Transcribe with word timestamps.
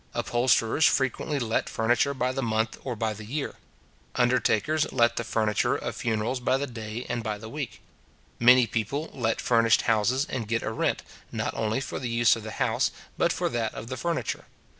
Upholsterers 0.15 0.87
frequently 0.87 1.37
let 1.37 1.69
furniture 1.69 2.15
by 2.15 2.31
the 2.31 2.41
month 2.41 2.75
or 2.83 2.95
by 2.95 3.13
the 3.13 3.23
year. 3.23 3.57
Undertakers 4.15 4.91
let 4.91 5.15
the 5.15 5.23
furniture 5.23 5.75
of 5.75 5.95
funerals 5.95 6.39
by 6.39 6.57
the 6.57 6.65
day 6.65 7.05
and 7.07 7.21
by 7.21 7.37
the 7.37 7.47
week. 7.49 7.81
Many 8.39 8.65
people 8.65 9.11
let 9.13 9.39
furnished 9.39 9.83
houses, 9.83 10.25
and 10.27 10.47
get 10.47 10.63
a 10.63 10.71
rent, 10.71 11.03
not 11.31 11.53
only 11.53 11.79
for 11.81 11.99
the 11.99 12.09
use 12.09 12.35
of 12.35 12.41
the 12.41 12.51
house, 12.57 12.89
but 13.15 13.31
for 13.31 13.47
that 13.49 13.75
of 13.75 13.89
the 13.89 13.95
furniture. 13.95 14.45